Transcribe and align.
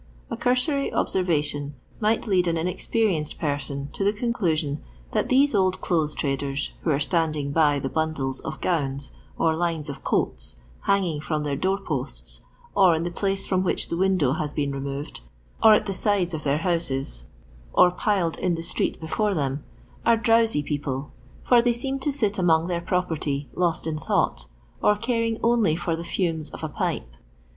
A 0.31 0.35
cursory 0.35 0.91
observation 0.91 1.75
might 1.99 2.25
lead 2.25 2.47
an 2.47 2.55
inexpe 2.55 3.05
rienced 3.05 3.37
person 3.37 3.89
to 3.93 4.03
the 4.03 4.11
conclusion, 4.11 4.81
that 5.11 5.29
these 5.29 5.53
old 5.53 5.79
clothes 5.79 6.15
traders 6.15 6.71
who 6.81 6.89
arc 6.89 7.03
standing 7.03 7.51
by 7.51 7.77
the 7.77 7.87
bundles 7.87 8.39
of 8.39 8.59
gowns, 8.61 9.11
or 9.37 9.55
lines 9.55 9.89
of 9.89 10.03
coats, 10.03 10.55
hanging 10.87 11.21
from 11.21 11.43
their 11.43 11.55
door 11.55 11.79
posts, 11.79 12.41
or 12.75 12.95
in 12.95 13.03
the 13.03 13.11
place 13.11 13.45
from 13.45 13.63
which 13.63 13.89
the 13.89 13.95
window 13.95 14.31
has 14.31 14.53
been 14.53 14.71
removed, 14.71 15.21
or 15.61 15.75
at 15.75 15.85
the 15.85 15.93
sides 15.93 16.33
of 16.33 16.41
their 16.43 16.57
houses, 16.57 17.25
or 17.71 17.89
LONDON 17.89 17.91
LABOUR 17.91 17.93
AND 17.93 17.93
THB 17.93 17.93
LONDON 17.93 17.93
POOR. 17.93 18.27
87 18.27 18.43
inled 18.47 18.49
in 18.49 18.55
the 18.55 18.67
street 18.67 18.99
before 18.99 19.33
them, 19.35 19.63
are 20.03 20.17
drowsy 20.17 20.63
people, 20.63 21.11
for 21.47 21.61
they 21.61 21.73
aeem 21.73 22.01
to 22.01 22.11
tit 22.11 22.39
among 22.39 22.65
|their 22.65 22.81
property, 22.81 23.49
lost 23.53 23.85
in 23.85 23.99
thought, 23.99 24.47
or 24.81 24.95
caring 24.95 25.39
only 25.43 25.75
for 25.75 25.95
the 25.95 26.03
fames 26.03 26.49
of 26.49 26.63
a 26.63 26.69
pipe. 26.69 27.13